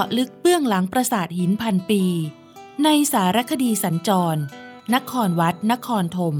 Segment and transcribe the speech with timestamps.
[0.00, 2.02] าะลึกเบื้องหลังปราสาทหินพันปี
[2.84, 4.40] ในสารคดีสัญจร
[4.94, 6.36] นครวัด นครธม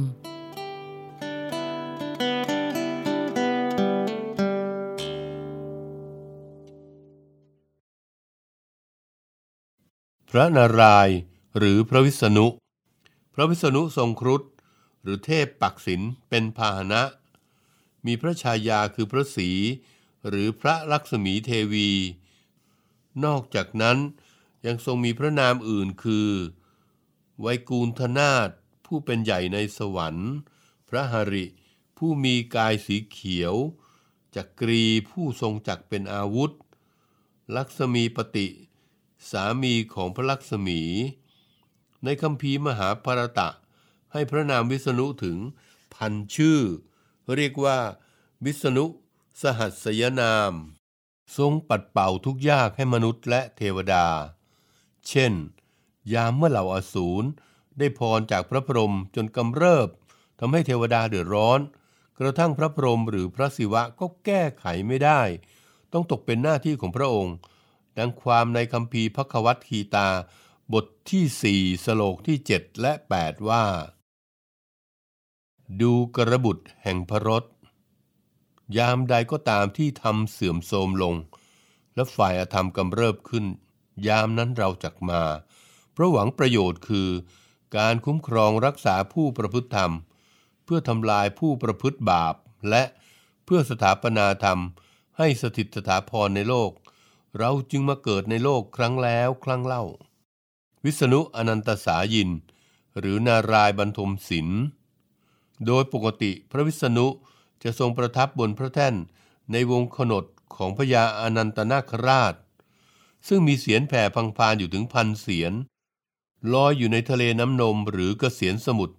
[10.31, 11.19] พระนารายณ์
[11.59, 12.47] หรือพระวิษณุ
[13.35, 14.43] พระวิษณุทรงครุฑ
[15.03, 17.03] หรือเทพปักษิณเป็นพาหนะ
[18.07, 19.51] มีพระชายาคือพระศรี
[20.29, 21.91] หรือพระลักษมีเทวี
[23.25, 23.99] นอกจากนั้น
[24.67, 26.31] ยังทรงมีพระนามอื่นคือ
[27.41, 28.49] ไวกูลธนาถ
[28.87, 30.33] ผู้เป็นใหญ่ในสวรรค์
[30.89, 31.47] พระหริ
[31.97, 33.55] ผู้มีกายสีเขียว
[34.37, 36.51] จักรีผู้ทรงจักเป็นอาวุธ
[37.57, 38.49] ลักษมีปฏิ
[39.31, 40.81] สามีของพระลักษมี
[42.05, 43.49] ในคำพีร์มหาภารตะ
[44.13, 45.39] ให้พระนามวิษณุถึง
[45.95, 46.61] พันชื่อ
[47.35, 47.79] เรียกว่า
[48.45, 48.85] วิษณุ
[49.43, 50.53] สหัสยนาม
[51.37, 54.07] ทรงปัดเป่าทุกยากให้มนุษย์และเทวดา
[55.09, 55.33] เช่น
[56.13, 57.27] ยามเมื่อเหล่าอสูร
[57.79, 59.89] ได้พรจากพระพรหมจนกำเริบ
[60.41, 61.61] ทำให้เทวดาเดือดร้อน
[62.19, 65.21] กระทั่งพระพรหมหรือพระศิวะก็แก้ไขไม่ได้
[65.93, 67.35] ต้องตกเป็นหน้าที่ของพระองค์
[67.99, 70.09] ดังความในคัมภีพระควัตคีตา
[70.73, 73.65] บทที่สี่สโลกที่เจ็ดและแปดว่า
[75.81, 77.45] ดูกระบุตรแห่งพระรถ
[78.77, 81.15] ยามใดก็ตามที่ทำเสื่อมโทรมลง
[81.95, 83.45] และฝ่ายอธรรมกำเริบขึ้น
[84.07, 85.23] ยามนั้นเราจักมา
[85.93, 87.09] เพราะหวังประโยชน์คือ
[87.77, 89.93] การคุ้มครองรักษาผู้ประพฤติธรรม
[90.65, 92.35] เพื่อทำลายผู้ประพฤติบาป
[92.71, 92.83] และ
[93.45, 94.59] เพื่อสถาปนาธรรม
[95.19, 96.71] ให้สถิตสถาพรในโลก
[97.39, 99.85] เราจึงมาเกิดในโลกครั้งแล้วครั้งเล่า
[100.85, 102.31] วิษณุอนันตสายิน
[102.99, 104.63] หรือนารายบรรทมศิลป์
[105.67, 107.07] โดยปกติพระวิษณุ
[107.63, 108.95] จะทรงประทับบนพระแท่น
[109.53, 110.25] ในวงขนด
[110.57, 112.35] ของพญาอนันตนาคราช
[113.29, 115.53] ซึ่งมีเสียนแผ่พังพานอยู่ถึงพันเสียน
[116.53, 118.97] ลอยอยู่ในทะเลน้ำนมหรือกเกษียนสมุทร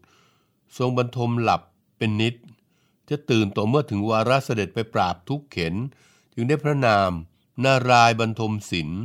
[0.78, 1.62] ทรงบรรทมหลับ
[1.98, 2.36] เป็นนิด
[3.10, 5.74] จะตื่นต่อเมื่อถึงวาระเสด็จไปปราบทุกเข็น
[6.34, 7.12] จึงได้พระนาม
[7.64, 9.04] นารายบรรทมศิลป์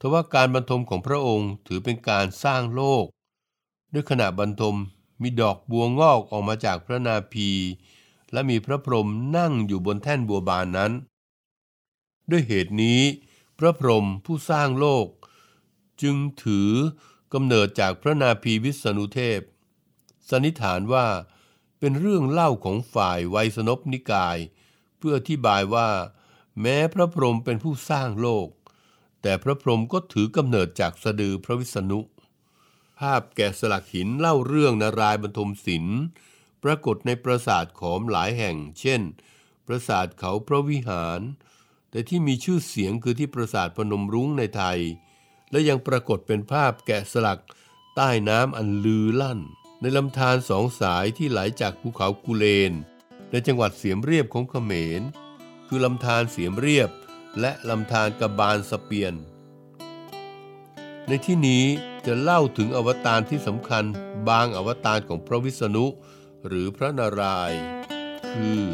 [0.00, 3.04] ทว่าการบรรทมของพระองค์ถือเป็นการสร้างโลก
[3.92, 4.76] ด้วยขณะบรรทม
[5.22, 7.50] มีดอกบัวงอกออกมาจากพระนาภี
[8.32, 10.92] และมีพระพรหมนั่งอยู่บนแท่นบัวบานนั้น
[12.30, 13.00] ด้วยเหตุนี้
[13.58, 15.06] พระพรหมผู้สร้างโลก
[16.02, 16.70] จึงถือ
[17.32, 19.40] กำเนิดจากพระนาภีวิษณุเทพ
[20.28, 21.06] สันนิษฐานว่า
[21.78, 24.38] เป็นเรื่องเล่าของฝ่ายไวยสนพนิกาย
[24.98, 25.90] เพื่ออธิบายว่า
[26.60, 28.48] แม้พระพรหมเป็นผู้สร้างโลก
[29.22, 32.00] แต่พระพรหมก็ถือกำเนิดจากสะดือพระวิษณุ
[32.98, 36.00] ภาพแกะสลักหินเล่าเรื่องนารายบรรทมศิลป์
[36.64, 39.00] ปรากฏในปราสาทขอมหลายแห่ง เช่น
[39.66, 41.20] ปราสาทเขาพระวิหาร
[41.90, 44.78] แต่ที่มีชื่อเสียงคือที่ปราสาทพนมรุ้งในไทย
[45.50, 47.40] และยังปรากฏเป็นภาพแกะสลัก
[47.96, 49.40] ใต้น้ำอันลือลั่น
[49.80, 52.72] ในลำธารสองสายที่ไหลจากภูเขากุเลน
[53.30, 55.02] ในจังหวัดเสียมเรียบของเขมร
[55.66, 56.90] คือลำธารเสียมเรียบ
[57.40, 59.14] และลำธารกระบาลสเปียน
[61.08, 61.64] ในที่นี้
[62.06, 63.84] จะเล่าถึงอวตารที่สำคัญ
[64.28, 65.86] บางอวตารของพระวิษณุ
[66.46, 67.60] หรือพระนารายณ์
[68.32, 68.64] คือ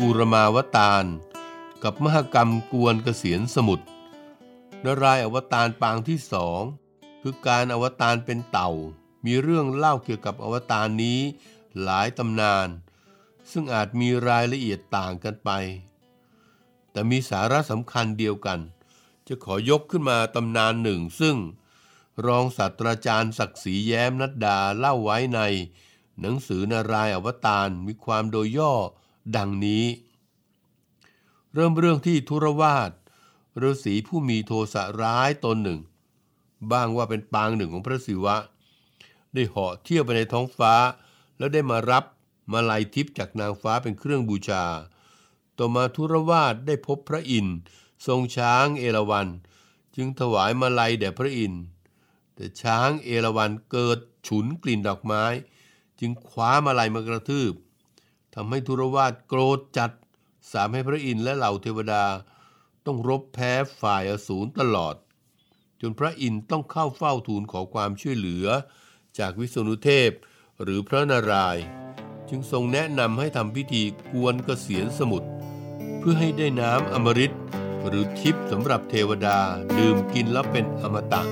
[0.00, 1.04] กูรมาวตาร
[1.82, 3.86] กับมหกรรมกวนเกษียนสมุทร
[4.84, 6.60] นารายอวตารปางที่สอง
[7.22, 8.70] คือการอวตารเป็นเต่า
[9.26, 11.20] มีเรื่องเล่าเกี่ยวกับอวตารนี้
[11.82, 12.68] หลายตำนาน
[13.50, 15.50] ซึ่งอาจมีรายละเอียดต่างกันไป
[16.90, 18.60] แต่มีสาระสำคัญเดียวกัน
[19.26, 21.36] จะขอยกขึ้นมาตำนานหนึ่ง ซึ่ง
[22.26, 25.40] รองศาสตราจารย์ศักดิ์ศรีแย้มนัดดาเล่าไว้ใน
[26.20, 28.72] หนังสือนารายอวตารมีความโดยย่อ
[29.36, 29.84] ดังนี้
[31.54, 32.90] เริ่มเรื่องที่ทุรวาส
[33.62, 35.80] ฤาษีผู้มีโทสะร้ายตนหนึ่ง
[36.72, 38.36] บ้างว่าเป็นปางหนึ่งของพระศิวะ
[39.36, 40.74] ได้เหาะเที่ยวไปในท้องฟ้า
[41.38, 42.04] แล้วได้มารับ
[42.52, 44.64] มาลัยทิพย์จากนางฟ้าเป็นเครื่องบูชา
[45.58, 47.56] ต่อมาทุรวาสได้พบพระอินทร์
[48.06, 49.28] ทรงช้างเอราวัณ
[49.96, 51.62] จึงถวายมาลัยแด่พระอินทร์
[52.34, 55.24] แต่ช้างเอราวัณเกิดฉุนกลิ่นดอกไม้
[56.00, 57.52] จึงคว้ามาลัยมากระทืบ
[58.34, 59.90] ทำให้ทุรวาสโกรธจัด
[60.52, 62.04] สามให้พระอินทร์และเหล่าเทวดา
[62.86, 64.94] ต้องรบแพ้ฝ่ายอสูรตลอด
[65.80, 68.46] จนพระอินทร์ต้องเข้าเฝ้าทูลขอความช่วยเหลือ
[69.18, 70.10] จากวิษณุเทพ
[70.62, 71.64] หรือพระนารายณ์
[72.28, 73.82] จึงทรงแนะนำให้ทำพิธี
[74.12, 75.28] กวนเกษียณสมุทร
[75.98, 77.32] เพื่อให้ได้น้ำอมฤต
[77.86, 79.38] หรือทิพย์สำหรับเทวดา
[79.78, 81.22] ดื่มกินแล้วเป็นอมตะ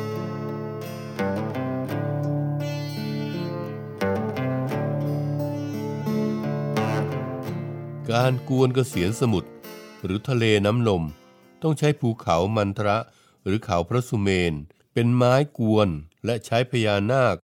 [8.11, 9.51] การกวนเกษียณสมุทร
[10.05, 11.03] หรือทะเลน้ำนม
[11.63, 12.99] ต้องใช้ภูเขามันทระ
[13.45, 14.55] หรือเขาพระสุเมน
[14.93, 15.89] เป็นไม้กวน
[16.25, 17.37] และใช้พญานาค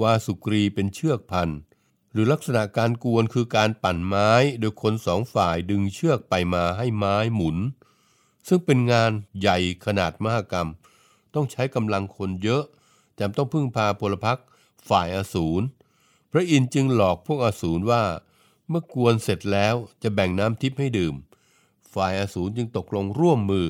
[0.00, 1.48] วาสุกรีเป็นเชือกพัน
[2.12, 4.30] หรือลักษณะการกวนคือการปั่นไม้
[4.60, 7.56] โดยคนสองฝ่ายดึงเชือกไปมาให้ไม้หมุน
[8.48, 9.10] ซึ่งเป็นงาน
[9.40, 10.68] ใหญ่ขนาดมหกรรม
[11.34, 12.62] ต้องใช้กำลังคนเยอะ
[13.18, 14.38] จำต้องพึ่งพาพลพรรค
[14.88, 15.64] ฝ่ายอสูร
[16.30, 18.02] พระอินทร์จึงหลอกพวกอสูรว่า
[18.68, 21.14] เมื่อกวนเสร็จแล้วจะแบ่งน้ำทิพย์ให้ดื่ม
[21.94, 23.66] ฝ่ายอสูรจึงตกลงร่วมมือ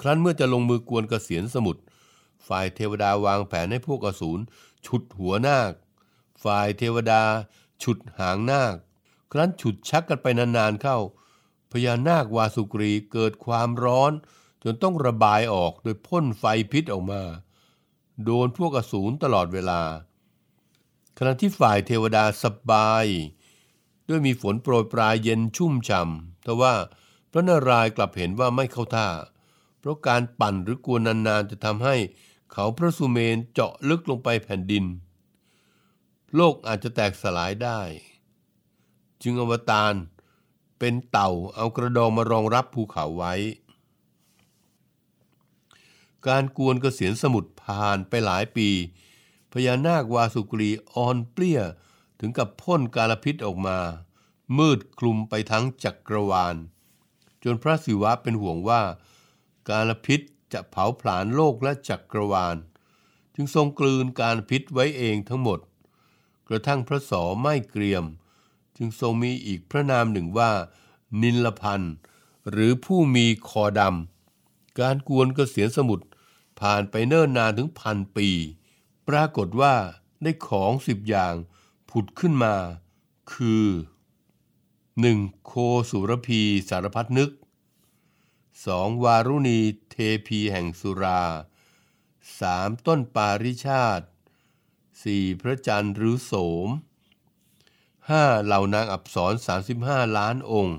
[0.00, 1.82] ครั้นเมื่อจะลงมือกวนกเกษียณสมุทร
[2.48, 4.42] ฝ่ายเทวดาวางแผนให้พวกอสูร
[4.86, 5.72] ฉุดหัวนาค
[6.44, 7.22] ฝ่ายเทวดา
[7.82, 8.76] ฉุดหางนาค
[9.32, 10.98] ครั้นฉุดชักกันไปนานๆเข้า
[11.72, 14.12] พญานาควาสุกรีเกิดความร้อน
[14.62, 17.22] จนต้องระบายออกโดยพ่นไฟพิษออกมา
[18.24, 19.80] โดนพวกอสูรตลอดเวลา
[21.18, 23.06] ขณะที่ฝ่ายเทวดาสบาย
[24.08, 26.74] ด้วยมีฝนโปรยปลายเย็นชุ่มฉ่ำแต่ว่า
[27.30, 29.08] พระนารายณ์กลับเห็นว่าไม่เข้าท่า
[29.78, 31.96] เพราะการปั่นหรือกวนนานๆจะทำให้
[32.56, 34.84] เขาพระสุเมนเจาะลึกลงไปแผ่นดิน
[36.34, 37.80] โลกอาจจะแตกสลายได้
[39.22, 39.94] จึงอวตาร
[40.78, 43.34] เป็นเต่าเอากระดองมารองรับภูเขาไว้
[46.26, 48.68] การกวนกเกษียณสมุทรผ่านไปหลายปี
[49.52, 51.60] พญานาควาสุกรีอ่อนเปรี้ย
[52.20, 53.78] ถึงกับพ่นกาลพิษออกมา
[54.58, 56.56] มืดคลุมไปทั้งจักรวาล
[57.44, 58.82] จนพระศิวะเป็นห่วงว่า
[59.68, 60.20] กาลพิษ
[60.54, 62.56] จะเผาผลาญโลกและจักรวาล
[63.34, 65.60] จึงทรงกลืนการพิษไว้เองทั้งหมด
[66.48, 68.04] กระทั่งพระสอไม่เกรียม
[68.76, 70.50] จึงทรงมีอีกพระนามหนึ่งว่า
[71.22, 71.94] นิลพันธ์
[72.50, 76.06] หรือผู้มีคอดำการกวนกเกษียณสมุทร
[76.60, 78.28] ผ่านไปเนิ่นนานถึงพันปี
[79.08, 79.74] ปรากฏว่า
[80.22, 81.34] ได้ของสิบอย่าง
[81.90, 82.54] ผุดขึ้นมา
[83.32, 83.66] คือ
[84.74, 85.46] 1.
[85.46, 85.52] โค
[85.90, 87.30] สุรพีสารพัดนึก
[88.36, 89.04] 2.
[89.04, 89.58] วารุณี
[89.94, 91.22] เทพีแห่งสุรา
[92.04, 92.86] 3.
[92.86, 94.06] ต้นปาริชาติ
[94.74, 95.40] 4.
[95.40, 96.32] พระจันทร์หรือโส
[96.66, 96.68] ม
[97.60, 98.44] 5.
[98.44, 99.32] เหล่านางอับสร
[99.74, 100.78] 35 ล้านองค์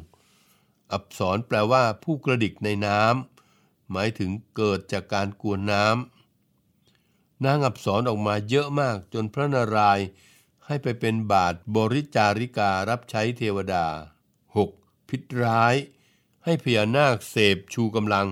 [0.92, 10.08] อับสรแปลว่าผู้กระดิกในน้ำหมายถึงเกิดจากการกวนน้ำนางอับสรออกมาเยอะมากจนพระนารายณ์
[10.66, 13.86] ให้ไปเป็นบาทบริจาริการับใช้เทวดา
[14.68, 15.10] 6.
[15.10, 15.76] พิษร้าย
[16.44, 18.28] ให้พญานาคเสพชูกำลัง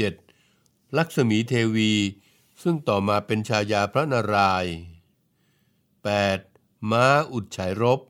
[0.00, 0.96] 7.
[0.98, 1.92] ลักษมีเทวี
[2.62, 4.74] ซึ่งต่อมาเป็นชายาพระนารายณ์
[6.22, 6.90] 8.
[6.90, 8.00] ม้าอุดฉายรบ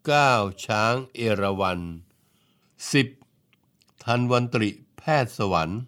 [0.00, 0.64] 9.
[0.66, 1.80] ช้างเอราวัณ
[3.12, 4.04] 10.
[4.04, 5.80] ทันวันตริแพทย์สวรรค์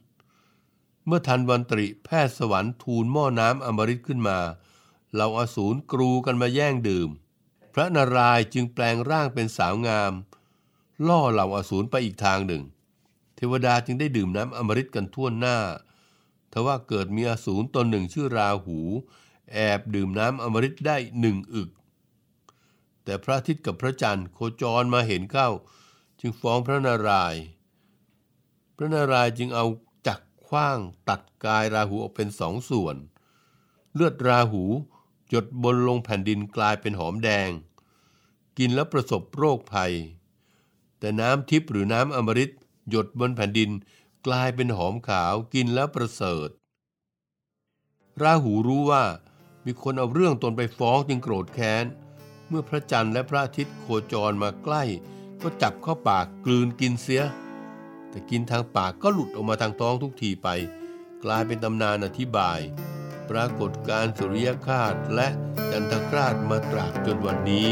[1.06, 4.38] เมื่อทันวันตริแพทย์สวรรค์ทูลหม้อน้ำอมฤตขึ้นมา
[5.14, 7.08] เราอสูรกรูกันมาแย่งดื่ม
[7.74, 10.12] พระนารายณ์จึงแปลงร่างเป็นสาวงาม
[11.08, 12.62] ล่อเหล่าอสูรไปอีกทางหนึ่ง
[13.40, 15.58] เทวดาจึงได้ดื่มน้ำอมฤตกันทั่วหน้า
[16.52, 18.78] ทว่าเกิดมีอสูรตนหนึ่งชื่อราหู
[19.52, 21.70] แอบดื่มน้ำอมฤตได้หนึ่งอึก
[23.04, 25.48] แต่พระอาทิตย์กับพระจันทร์โคจรมาเห็นเข้า
[26.20, 27.42] จึงฟ้องพระนารายณ์
[28.76, 29.66] พระนารายณ์จึงเอา
[30.06, 30.78] จักรขว้าง
[31.08, 32.96] ตัดกายราหูออกเป็นสองส่วน
[33.94, 34.64] เลือดราหู
[35.28, 37.50] หยดบนลงแผ่นดินกลายเป็นหอมแดง
[38.58, 39.92] กินแล้วประสบโรคภัย
[40.98, 42.50] แต่น้ำทิพย์หรือน้ำอมฤต
[42.90, 43.70] หยดบนแผ่นดิน
[44.26, 46.48] กลายเป็นหอมขาวกินแล้วประเสริฐ
[48.22, 49.04] ราหูรู้ว่า
[49.64, 51.84] มีคนเอาเรื่องตนไปฟ้องจึงโกรธแค้น
[52.48, 54.82] เมื่อพระจันทร์และพระอาทิตย์โคจรมาใกล้
[55.42, 57.22] ก็จับเข้าปากกลืนกินเสีย
[58.10, 60.48] แต่กินทางปากก็หลุดออกมาทางท้องทุกทีไป
[61.24, 62.60] กลายเป็นตำนานอธิบาย
[63.30, 65.28] ปรากฏการณ์สุริยคาสและ
[65.70, 67.68] จันทคราสมาตราบจนวันนี้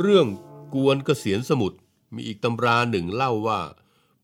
[0.00, 0.26] เรื่อง
[0.74, 1.78] กวนเกษียณสมุทร
[2.14, 3.60] มีอีกตำราหนึ่งเล่าว่า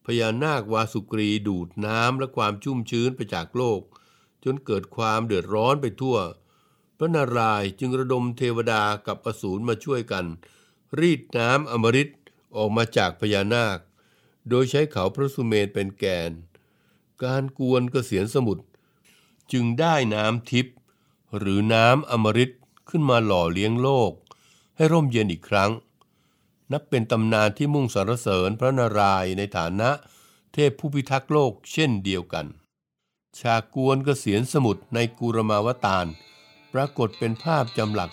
[0.07, 3.81] พญานาควาสุกรีดูดน้ำและความชุ่มชื้นไปจากโลก
[4.45, 6.17] จนเกิดความเดือดร้อนไปทั่ว
[6.99, 10.27] พระนารายจึงระดมเทวดากับอสูรมาช่วยกัน
[10.99, 12.11] รีดน้ำอมฤต
[12.57, 13.79] ออกมาจากพญานาค
[14.49, 16.33] โดยใช้เขาพระสุเมนเป็นแกน
[17.25, 18.65] การกวนกเกษียนสมุทร
[19.53, 20.75] จึงได้น้ำทิพย์
[21.39, 22.51] หรือน้ำอมฤต
[22.89, 24.13] ขึ้นมาหล่อเลี้ยงโลก
[24.83, 25.71] ให้ร่มเย็นอีกครั้ง
[26.73, 29.91] นับเป็นตำนานที่มุ่งสรรเสริญพระนารายณ์ในฐานะ
[30.53, 32.47] เทพผู้พิทักษ์โลกเช่นเดียวกัน
[33.41, 36.07] ฉากกวนกเกษียนสมุทรในกูรมาวตาร
[36.73, 38.11] ปรากฏเป็นภาพจำหลัก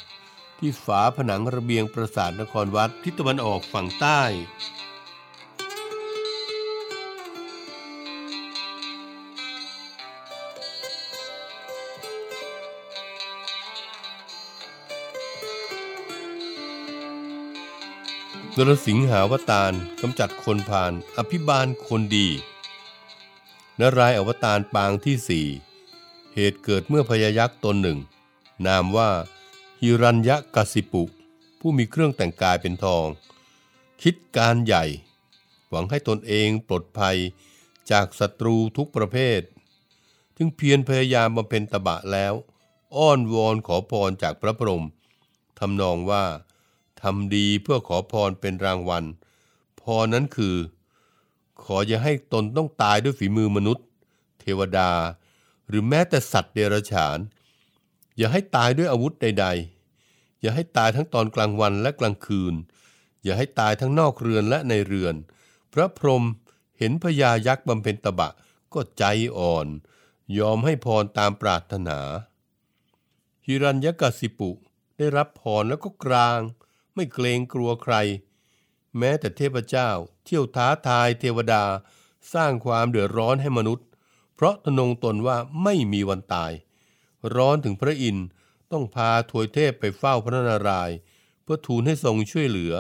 [0.59, 4.21] ที่ฝาผนังระเบียงปราสาทนครวัดทิศตะวันออกฝั่งใต้
[18.61, 22.27] นรสิงหาวตารกำจัดคนผ่านอภิบาลคนดี
[23.79, 25.47] นรายอวตารปางที่สี่
[26.33, 27.99] เหตุเกิดเมื่อพญายักษ์ตนหนึ่ง
[28.67, 29.09] นามว่า
[29.81, 31.03] ฮิรัญยกสิปุ
[31.59, 33.07] ผู้มีเครื่องแต่งกายเป็นทอง
[34.01, 34.85] คิดการใหญ่
[35.69, 37.17] หวังให้ตนเองปลดภัย
[37.91, 39.41] จากศัตรูทุกประเภท
[40.37, 42.33] จึงเพียรพยายามบำเพ็ญตบะแล้ว
[42.95, 44.83] อ้อนวอนขอพรจากพระพรหม
[45.59, 46.25] ทำนองว่า
[47.01, 49.03] ทำดีเพื่อขอพรเป็นรางวัล
[49.81, 50.55] พรนั้นคือ
[51.63, 53.85] ขออย่าให้ตนต้องตายด้วยฝีมือมนุษย์
[54.39, 54.91] เทวดา
[55.67, 57.17] หรือแม้แต่สัตว์เดรัจฉาน
[58.17, 59.45] อย่าให้ตายด้วยอาวุธใด
[59.93, 62.53] ๆ อย่าให้ตายทั้งตอนกลางวันและกลางคืน
[63.23, 65.15] อย่าให้ตายทั้งนอกเรือนและในเรือน
[65.73, 66.23] พระพรหม
[66.77, 68.29] เห็นพญายักษ์บำเพ็ญตบะ
[68.73, 69.03] ก็ใจ
[69.37, 69.67] อ่อน
[70.37, 71.99] ยอมให้พรตามปรารถนา
[73.45, 74.51] ฮิรัญยกสิปุ
[74.97, 76.39] ได้รับพรแล้วก็กลาง
[76.99, 77.95] ไม่เกรงกลัวใคร
[78.97, 79.89] แม้แต่เทพเจ้า
[80.25, 81.63] เที่ยวท้าทายเทวดา
[82.33, 83.87] สร้างความเดือดร้อนให้มนุษย์
[84.35, 86.51] เพราะทนงตนว่าไม่มีวันตาย
[87.35, 88.27] ร้อนถึงพระอินทร์
[88.71, 90.97] ต้องพาถวยเทพไปเฝ้าพระนารายณ์
[91.43, 92.73] เพื่อทูลให้ทรงช่วยเหลือ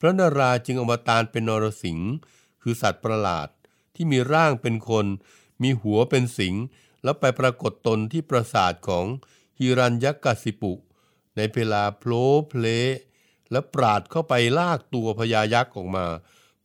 [0.00, 2.12] พระนารายณ์จึงอวตารเป็นนรสิงห์
[2.62, 3.48] คือสัตว์ประหลาด
[3.94, 5.06] ที่มีร่างเป็นคน
[5.62, 6.62] มีหัวเป็นสิงห์
[7.02, 9.06] แล้วไปปรากฏตนที่ปราสาทของ
[9.58, 10.72] ฮิรัญยกสิปุ
[11.36, 12.66] ในเวลาโผล่เพล
[13.50, 16.06] และปราดเข้าไปลากตัวพญายักษ์ออกมา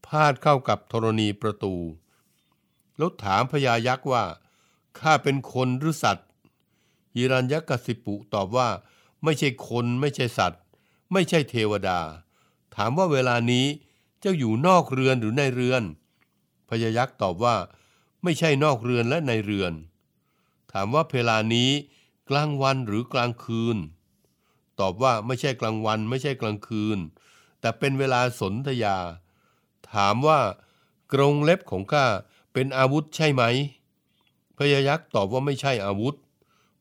[0.06, 1.76] พาดเข้ากับธรณีประตู
[2.98, 4.24] แล้วถามพญายักษ์ว่า
[5.00, 6.28] ข้าเป็นคนหรือสัตว์
[7.14, 8.70] ฮิรัญยกสิปุตอบว่า
[9.24, 10.62] ไม่ใช่คนไม่ใช่สัตว์
[11.12, 12.00] ไม่ใช่เทวดา
[12.76, 13.66] ถามว่าเวลานี้
[14.20, 15.84] เจ้าอยู่นอกเรือนหรือในเรือน
[16.70, 17.56] พญายักษ์ตอบว่า
[18.24, 19.74] ไม่ใช่นอกเรือนและในเรือน
[20.72, 21.70] ถามว่าเวลานี้
[22.30, 23.78] กลางวันหรือกลางคืน
[24.80, 27.00] ตอบว่าไม่ใช่กลางวัน ไม่ใช่กลางคืน
[27.60, 28.98] แต่เป็นเวลาสนธยา
[29.94, 30.40] ถามว่า
[31.14, 32.06] กรงเล็บของข้า
[32.54, 33.44] เป็นอาวุธใช่ไหม
[34.58, 36.16] พญายักษ์ตอบว่าไม่ใช่อาวุธ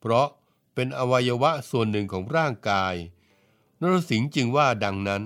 [0.00, 0.26] เพราะ
[0.74, 2.94] เป็นอวัยวะส่วนหนึ่งของร่างกาย
[3.80, 5.22] นรสิงห์จึงว่าดังนั้น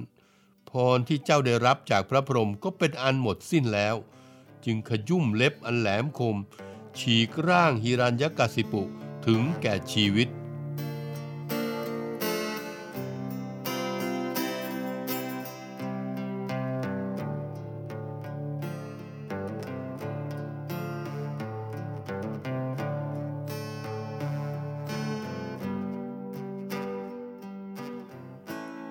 [0.70, 3.96] พรที่เจ้าได้รับจากพระพรหมก็เป็นอันหมดสิ้นแล้ว
[4.64, 6.36] จึงขยุ่มเล็บอันแหลมคม
[6.98, 8.82] ฉีกร่างฮิรัญยกสิปุ
[9.26, 10.28] ถึงแก่ชีวิต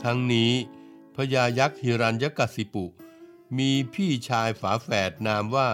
[0.03, 0.51] ทั้งนี้
[1.15, 2.85] พญายักษ์ฮิรัญยกสิปุ
[3.57, 5.69] มีพี่ชายฝาแฝดนามว่า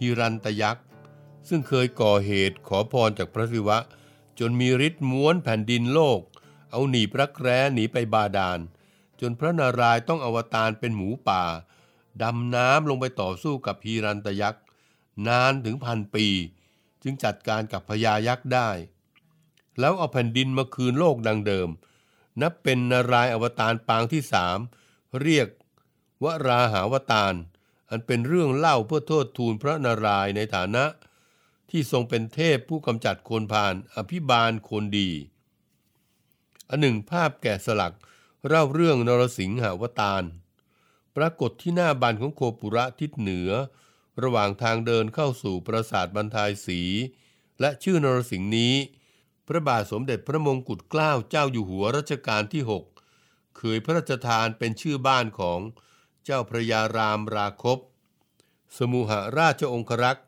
[0.00, 0.86] ฮิรันตยักษ์
[1.48, 3.78] ซึ่งเคยก่อเหตุขอพรจากพระศิวะ
[4.38, 6.20] จนมีฤทธิ์ม้วนแผ่นดินโลก
[6.70, 8.58] เอาหนีพระแคร้หนีไปบาดาล
[9.20, 11.44] จนพระนารายณ์ต้องอวตารเป็นหมูป่า
[12.22, 14.62] ดำน้ำลงไปต่อสู้กับฮีรันตยักษ์
[15.26, 16.26] นานถึงพันปี
[17.02, 18.70] จึงจัดการกับพญายักษ์ได้
[19.80, 21.68] แล้วเอาแผ่นดินมาคืนโลกดังเดิม
[22.42, 24.58] นับเป็นนารายอวตารปางที่สาม
[25.22, 25.48] เรียก
[26.24, 27.34] วราหาวตาร
[27.90, 30.84] อันเป็นเรื่องเล่าเพื่อโทษทูลพระนารายในฐานะ
[31.70, 35.10] ที่ทรงเป็นเทพผู้กำจัดคนพาลอภิบาลคนดี
[36.68, 37.94] อันหนึ่งภาพแกะสลัก
[38.46, 40.24] เล่าเรื่องนรสิงหาวตาร
[41.16, 43.50] ปรากฏที่หน้าบันของโคปุระทิศเหนือ
[44.22, 46.80] ระหว่างทางเดินเข้าสู่ปราสาทบรรทายสี
[47.60, 48.74] และชื่อนรสิงห์นี้
[49.46, 52.62] พระบาทสมเด็จพระมงกุฎเกล้าเจ้าอยู่หัวรัชกาลที่
[53.10, 55.60] 6 เคยพระราชทานเป็นชื่อบ้านของ
[56.24, 57.78] เจ้าพระยารามราคบ
[58.78, 60.26] สมุหราชองครักษ์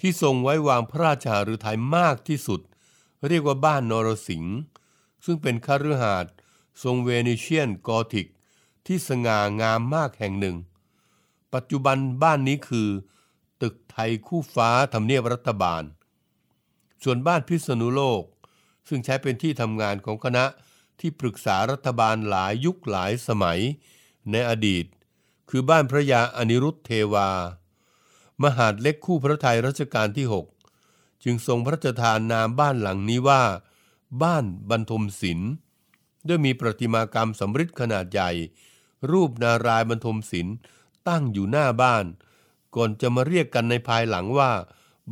[0.00, 2.60] ที่ทรงไว้วางพระราชหฤทัยมากที่สุด
[3.28, 4.56] เรียกว่าบ้านนรสิงห์
[5.24, 6.32] ซึ่งเป็นคฤหาสน์
[6.82, 8.26] ทรงเวนิเชียนกอธิก
[8.86, 10.56] ที่สง่างามมากแห่งหนึ่ง
[11.54, 12.88] ปัจจุบันบ้านนี้คือ
[13.62, 15.82] ตึกไทยคู่ฟ้าทำเนียบรัฐบาล
[17.02, 18.22] ส่วนบ้านพิษณุโลก
[18.88, 20.44] ซึ่งใช้เป็นที่ทำงานของคณะ
[21.00, 23.60] ที่ปรึกษารัฐบาลหลายยุคหลายสมัย
[24.30, 24.84] ในอดีต
[25.50, 27.30] คือบ้านพระยาอนิรุทธเทวา
[28.42, 30.26] มหาดเล็กคู่พระไทยรัชกาลที่
[30.74, 33.42] 6 จึงทรงพระราชทานนามบ้านหลังนี้ว่า
[34.22, 35.52] บ้านบรรทมศิลป์
[36.28, 38.30] ด้วยมีประติมากรรมสำริดขนาดใหญ่
[39.10, 40.56] รูปนารายบรรทมศิลป์
[41.08, 42.04] ตั้งอยู่หน้าบ้าน
[42.76, 44.52] ก่อนจะมาเรียกกันในภายหลังว่า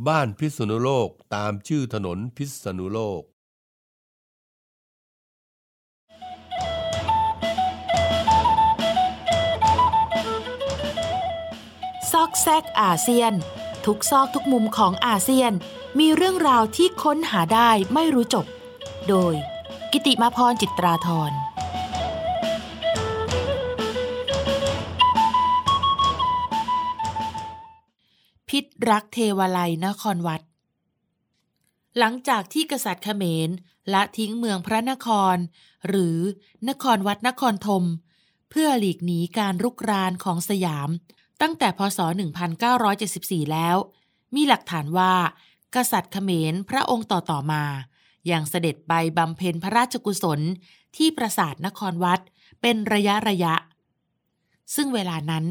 [0.07, 3.21] บ้านพิษณุโลกตามชื่อถนนพิษณุโลก
[12.41, 13.33] แซกอาเซียน
[13.85, 15.53] ทุกซอกทุกมุมของอาเซียน
[15.99, 18.45] มีเรื่องราวที่ค้นหาได้ไม่รู้จบ
[19.09, 19.33] โดย
[19.91, 21.31] กิติมาพรจิตราธร
[28.49, 30.41] พิษรักเทวาลัยนครวัด
[31.97, 33.49] หลังจากที่กษัตริย์เขมร
[33.93, 35.37] ละทิ้งเมืองพระนคร
[35.87, 36.17] หรือ
[36.69, 37.83] นครวัดนครธม
[38.49, 40.89] เพื่อหลีกหนีการรุกรานของสยาม
[41.41, 41.99] ตั้งแต่พศ
[42.75, 43.77] 1974 แล้ว
[44.35, 45.13] มีหลักฐานว่า
[45.75, 47.63] กษัตริย์เขมรพระองค์ต่อๆมา
[48.31, 50.39] ยังเสด็จไปบำเพ็ญพระราชกุศล
[50.95, 52.19] ที่ปราสาทนครวัด
[52.61, 53.55] เป็นระยะระยะ
[54.75, 55.45] ซึ่งเวลานั้น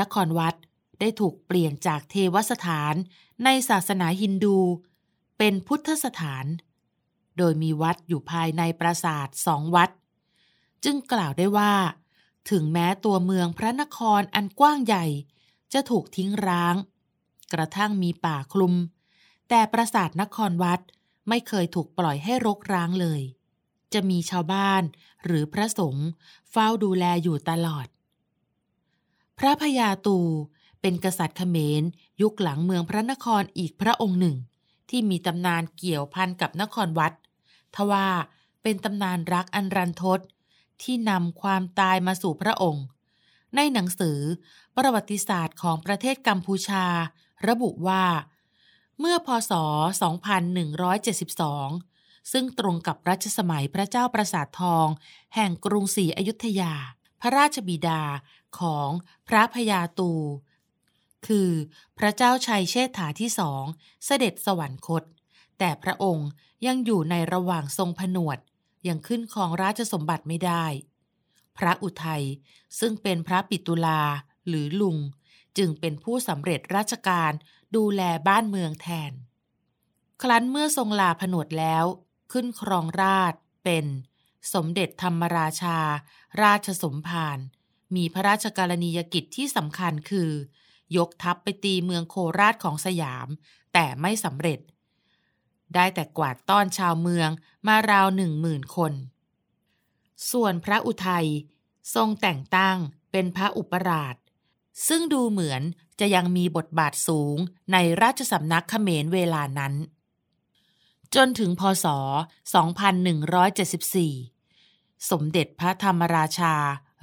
[0.00, 0.54] นครวัด
[1.00, 2.94] ได้ถูกเปลี่ยนจากเทวสถาน
[3.44, 4.58] ในศาสนาฮินดู
[5.38, 6.46] เป็นพุทธสถาน
[7.38, 9.90] โดยมีวัดอยู่ภายในปราสาทสองวัด
[10.84, 11.72] จึงกล่าวได้ว่า
[12.50, 15.04] ถึงแม้ตัวเมืองพระนครอันกว้างใหญ่
[15.72, 16.76] จะถูกทิ้งร้าง
[17.52, 18.74] กระทั่งมีป่าคลุม
[19.48, 20.80] แต่ปราสาทนครวัด
[21.28, 23.20] ไม่เคยถูกปล่อยให้รกร้างเลย
[23.92, 24.82] จะมีชาวบ้าน
[25.24, 26.08] หรือพระสงฆ์
[26.50, 27.86] เฝ้าดูแลอยู่ตลอด
[29.38, 30.18] พระพญาตู
[30.80, 31.82] เป็นกษัตริย์เขมร
[32.22, 34.36] ยุคหลังเมืองพระนครอีกพระองค์หนึ่ง
[34.90, 37.12] ที่มีตำนานเกี่ยวพันกับนครวัด
[37.74, 38.08] ทว่า
[38.62, 40.20] เป็นตำนานรักอันรันทด
[40.82, 42.84] ที่นำความตายมาสู่พระองค์
[43.56, 44.18] ในหนังสือ
[44.76, 46.86] ประวัติศาสตร์ของประเทศกัมพูชา
[47.48, 48.04] ระบุว่า
[49.00, 49.52] เมื่อพศ
[50.72, 54.86] 2172 ซึ่งตรงกับรัชสมัยพระเจ้าประสาททอง
[55.34, 56.72] แห่งกรุงศรีอยุธยา
[57.20, 58.02] พระราชบิดา
[58.60, 58.88] ของ
[59.28, 60.12] พระพญาตู
[61.26, 61.50] คือ
[61.98, 63.64] พระเจ้าชัยเชษฐาที่สอง
[64.04, 65.02] เสด็จสวรรคต
[65.58, 66.28] แต่พระองค์
[66.66, 68.38] ยังอยู่ในระหว่างทรงผนวด
[68.88, 70.64] ยังขึ้นครองราชสมบัติไม่ได้
[71.58, 72.24] พระอุทัย
[72.80, 74.00] ซึ่งเป็นพระปิตุลา
[74.48, 74.98] หรือลุง
[75.58, 77.32] จึงเป็นผู้สำเร็จราชการ
[77.76, 79.12] ดูแลบ้านเมืองแทน
[80.22, 81.84] ครั้นเมื่อทรงลาผนวดแล้ว
[82.32, 83.86] ขึ้นครองราชเป็น
[84.54, 85.78] สมเด็จธรรมราชา
[86.42, 87.38] ราชสมภาร
[87.96, 90.30] มีพระราชกรณียกิจที่สำคัญคือ
[90.96, 93.28] ยกทัพไปตีเมืองโคราชของสยาม
[93.72, 94.58] แต่ไม่สำเร็จ
[95.74, 97.30] ได้แต่กวาดต้อนชาวเมือง
[97.66, 98.92] มาราวหนึ่งหมื่นคน
[100.30, 101.28] ส่วนพระอุทัย
[101.94, 102.76] ทรงแต่งตั้ง
[103.10, 104.16] เป็นพระอุปราช
[104.88, 105.62] ซึ่งดูเหมือน
[106.00, 107.36] จะยังมีบทบาทสูง
[107.72, 109.74] ในราชสำนักเขมรเวลานั้น
[111.14, 111.86] จนถึงพศ
[113.46, 116.54] 2174 สมเด็จพระธรรมราชา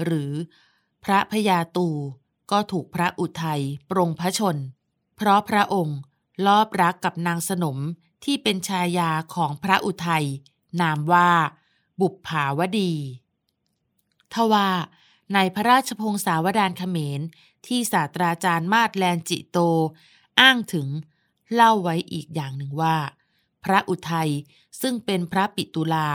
[0.03, 0.31] หรือ
[1.03, 1.89] พระพญาตู
[2.51, 4.57] ก็ถูกพระอุทัยปรงพระชน
[5.15, 5.99] เพราะพระองค์
[6.45, 7.77] ลอบรักกับนางสนม
[8.23, 10.25] ที่เป็นชายาของพระอุทัย
[10.81, 11.31] นามว่า
[12.01, 12.93] บุปผาวดี
[14.33, 14.69] ทว่า
[15.33, 17.21] ในพระราชพงศาวดารเขมร
[17.67, 19.57] ที่ศาสตราจารย์มาดแลนจิโต
[20.39, 20.87] อ้างถึง
[21.53, 22.97] เล่าไว้อีกอย่างหนึ่งว่า
[23.63, 24.31] พระอุทัย
[24.81, 26.09] ซึ่งเป็นพระปิตุลา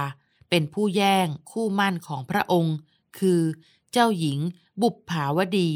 [0.51, 2.77] เป็นผู้แย่งคู่มั่นของพระองค์
[3.19, 3.41] คือ
[3.93, 4.39] เจ้าหญิง
[4.83, 5.71] บุปผาวดี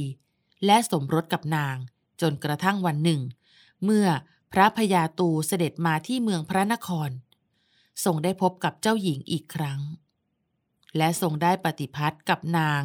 [0.66, 1.77] และสมรสกับนาง
[2.21, 3.21] จนกระทั่งวันหนึ่ง
[3.85, 4.07] เมื่อ
[4.53, 7.11] พระพญาตูเสด็จมาที่เมืองพระนคร
[8.05, 9.81] ทรงได้พบกับเจ้าหญิงอีกครั้ง
[10.97, 12.81] และทรงได้ปฏิพัทธ์กับนาง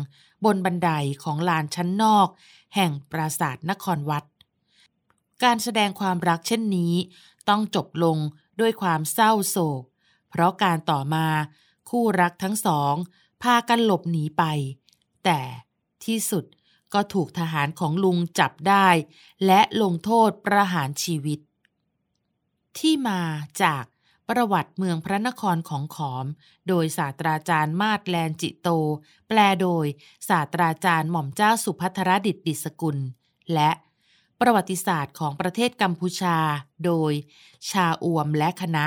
[0.46, 0.90] บนบันได
[1.24, 2.28] ของลานชั้นนอก
[2.76, 4.26] แห่งปราสาทนครวัด
[5.44, 6.94] การแสดงความรักเช่นนี้
[7.50, 8.18] ต้องจบลง
[8.60, 9.84] ด้วยความเศร้าโศก
[10.30, 11.28] เพราะการต่อมา
[11.90, 12.94] คู่รักทั้งสอง
[13.44, 14.44] พากันหลบหนีไป
[15.26, 15.40] แต่
[16.06, 16.46] ที่สุด
[16.94, 18.88] ก็ถูกทหารของลุงจับได้
[19.46, 21.40] และลงโทษประหารชีวิต
[22.80, 23.22] ที่มา
[23.64, 23.84] จาก
[24.30, 26.26] ประวัติเมืองพระนครของขอม
[26.68, 28.68] โดยศาสตราจารย์มาดแลนจิโต
[29.28, 29.86] แปลโดย
[30.30, 32.98] ศาสตราจารย์หม่อมเจ้าสุพัทรดิตดิสกุล
[33.54, 33.72] และ
[34.40, 36.38] ประวัติศาสตร์ของประเทศกัมพูชา
[36.86, 37.12] โดย
[37.70, 38.86] ชาอวมและคณะ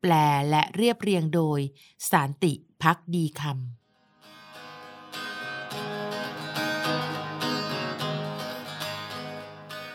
[0.00, 0.12] แปล
[0.50, 1.60] และเรียบเรียงโดย
[2.10, 3.54] สารติพักดีคำ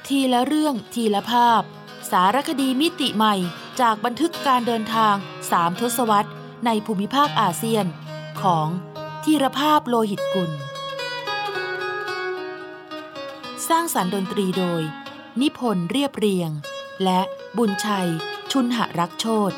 [0.08, 1.64] ทีละเรื่องทีละภาพ
[2.12, 3.36] สารคดีมิติใหม่
[3.82, 5.16] จากบันทึกการเดินทาง
[5.52, 6.32] สามทศวรรษ
[6.66, 7.86] ในภูมิภาคอาเซียน
[8.42, 8.68] ของ
[9.24, 10.52] ธีรภาพโลหิตกุล
[13.70, 14.82] สร้างสารรค์ดนตรีโดย
[15.42, 16.50] นิพนธ์เรียบเรียง
[17.04, 17.22] และ
[17.58, 18.10] บุญชัย
[18.52, 19.52] ชุนหรักโชต